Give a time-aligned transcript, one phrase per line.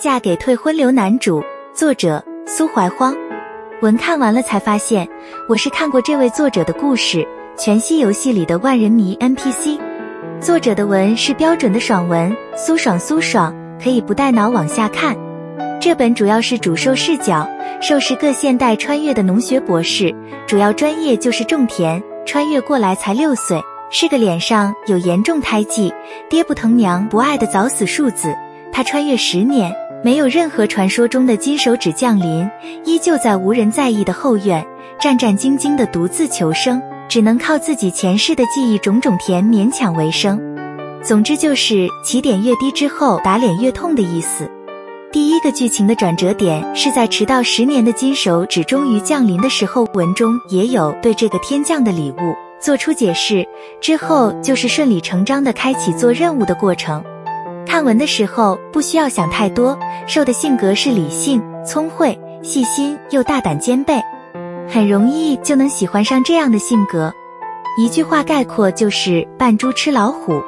[0.00, 3.14] 嫁给退婚流男主，作者苏怀荒。
[3.82, 5.06] 文看完了才发现，
[5.46, 7.18] 我是看过这位作者的故事
[7.58, 9.78] 《全息游戏》里的万人迷 NPC。
[10.40, 15.14] 作者的文是标准的爽文，苏爽苏爽，可以不带脑往下看。
[15.78, 17.46] 这本主要是主兽视角，
[17.82, 20.14] 兽是个现代穿越的农学博士，
[20.46, 23.60] 主要专业就是种田，穿越过来才六岁，
[23.90, 25.92] 是个脸上有严重胎记、
[26.30, 28.34] 爹不疼娘不爱的早死庶子。
[28.72, 32.48] 他穿越十年，没有任何传说中的金手指降临，
[32.84, 34.66] 依旧在无人在意的后院
[34.98, 40.40] 战战兢兢地独自求生，只能靠自己前世的记忆种种田勉强为生。
[41.02, 44.50] 总之就是起点越低之后打脸越痛的意思。
[45.12, 53.46] 第一个剧情的转折点是在迟到十年的金手指终于降临的时候，文中也有对这个天降的礼物做出解释，
[53.80, 57.02] 之后就是顺理成章的开启做任务的过程。
[57.70, 63.94] 看文的时候不需要想太多，兽的性格是理性、聪慧、细心又大胆兼备，
[64.68, 67.12] 很容易就能喜欢上这样的性格。
[67.78, 70.42] 一句话概括就是扮猪吃老虎。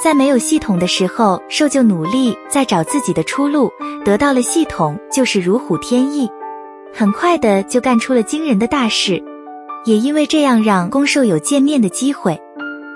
[0.00, 3.68] 在没有系统的时候，兽就努力在找自己的出路，
[4.04, 6.30] 得到了系统就是如虎添翼，
[6.94, 9.20] 很快的就干出了惊人的大事，
[9.84, 12.40] 也因为这样让公兽有见面的机会。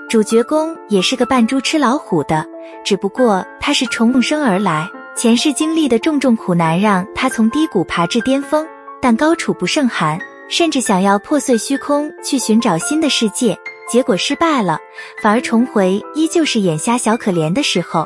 [0.09, 2.45] 主角攻也是个扮猪吃老虎的，
[2.85, 8.65] 只不过他是重生而来，前世经历的重重苦难让他从低谷爬至巅峰，
[9.01, 13.57] 但高处不胜寒，甚至想要破碎虚空去寻找新的世界，
[13.91, 14.79] 结果失败了，
[15.21, 18.05] 反而重回依旧是眼瞎小可怜的时候。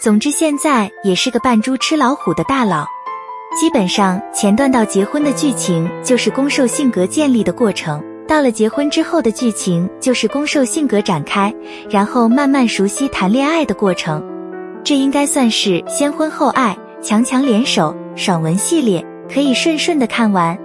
[0.00, 2.86] 总之现在也是个扮猪吃老虎的大佬，
[3.60, 8.00] 基本上前段到结婚的剧情就是攻受性格建立的过程。
[8.26, 11.54] 到了结婚之后的剧情，就是攻受性格展开，
[11.90, 14.22] 然后慢慢熟悉谈恋爱的过程。
[14.82, 20.58] 这应该算是先婚后爱，强强联手，爽文系列，可以顺顺的看完。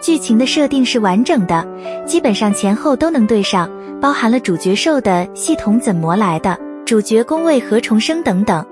[0.00, 1.66] 剧情的设定是完整的，
[2.04, 3.70] 基本上前后都能对上，
[4.00, 8.64] 包含了主角兽的系统怎么来的，主角攻为何重生等等。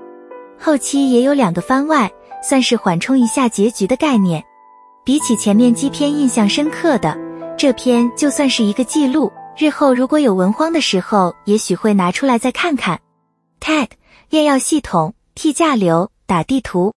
[0.59, 2.09] 后期也有两个番外，
[2.47, 4.43] 算是缓冲一下结局的概念。
[5.03, 7.24] 比起前面几篇印象深刻的。
[7.57, 12.99] 这篇就算是一个记录，日后如果有文荒的时候，也许会拿出来再看看。
[13.61, 13.87] tag
[14.29, 16.93] 炼药系统 T 架流打地图。